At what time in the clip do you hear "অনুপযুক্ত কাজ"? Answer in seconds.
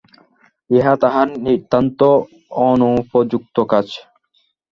2.63-3.87